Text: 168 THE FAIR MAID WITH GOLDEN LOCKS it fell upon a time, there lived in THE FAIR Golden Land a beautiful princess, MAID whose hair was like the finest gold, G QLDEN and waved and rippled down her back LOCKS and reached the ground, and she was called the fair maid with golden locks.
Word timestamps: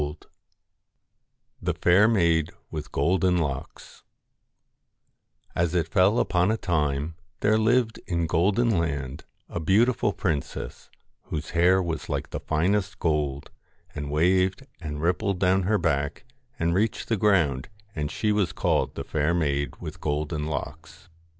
168 0.01 0.31
THE 1.61 1.79
FAIR 1.79 2.07
MAID 2.07 2.49
WITH 2.71 2.91
GOLDEN 2.91 3.37
LOCKS 3.37 4.01
it 5.55 5.87
fell 5.89 6.17
upon 6.17 6.49
a 6.49 6.57
time, 6.57 7.13
there 7.41 7.55
lived 7.55 7.99
in 8.07 8.21
THE 8.21 8.21
FAIR 8.21 8.25
Golden 8.25 8.69
Land 8.79 9.25
a 9.47 9.59
beautiful 9.59 10.11
princess, 10.11 10.89
MAID 11.25 11.29
whose 11.29 11.49
hair 11.51 11.83
was 11.83 12.09
like 12.09 12.31
the 12.31 12.39
finest 12.39 12.97
gold, 12.97 13.51
G 13.51 13.51
QLDEN 13.89 13.95
and 13.97 14.09
waved 14.11 14.67
and 14.79 15.01
rippled 15.03 15.37
down 15.37 15.63
her 15.69 15.77
back 15.77 16.23
LOCKS 16.25 16.49
and 16.57 16.73
reached 16.73 17.07
the 17.07 17.17
ground, 17.17 17.69
and 17.95 18.09
she 18.09 18.31
was 18.31 18.51
called 18.53 18.95
the 18.95 19.03
fair 19.03 19.35
maid 19.35 19.75
with 19.75 20.01
golden 20.01 20.47
locks. 20.47 21.09